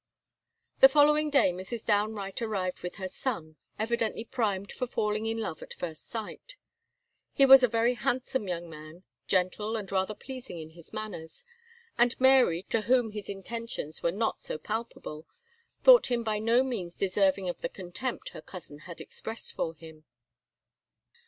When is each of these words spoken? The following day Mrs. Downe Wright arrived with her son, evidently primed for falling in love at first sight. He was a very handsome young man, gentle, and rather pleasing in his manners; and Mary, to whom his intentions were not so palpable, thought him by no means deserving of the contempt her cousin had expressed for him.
The 0.79 0.89
following 0.89 1.29
day 1.29 1.51
Mrs. 1.51 1.85
Downe 1.85 2.15
Wright 2.15 2.41
arrived 2.41 2.79
with 2.81 2.95
her 2.95 3.07
son, 3.07 3.57
evidently 3.77 4.23
primed 4.25 4.71
for 4.71 4.87
falling 4.87 5.27
in 5.27 5.37
love 5.37 5.61
at 5.61 5.75
first 5.75 6.07
sight. 6.09 6.55
He 7.31 7.45
was 7.45 7.61
a 7.61 7.67
very 7.67 7.93
handsome 7.93 8.47
young 8.47 8.67
man, 8.67 9.03
gentle, 9.27 9.75
and 9.75 9.91
rather 9.91 10.15
pleasing 10.15 10.57
in 10.57 10.71
his 10.71 10.91
manners; 10.91 11.45
and 11.99 12.19
Mary, 12.19 12.63
to 12.71 12.81
whom 12.81 13.11
his 13.11 13.29
intentions 13.29 14.01
were 14.01 14.11
not 14.11 14.41
so 14.41 14.57
palpable, 14.57 15.27
thought 15.83 16.07
him 16.09 16.23
by 16.23 16.39
no 16.39 16.63
means 16.63 16.95
deserving 16.95 17.47
of 17.47 17.61
the 17.61 17.69
contempt 17.69 18.29
her 18.29 18.41
cousin 18.41 18.79
had 18.79 19.01
expressed 19.01 19.53
for 19.53 19.75
him. 19.75 20.05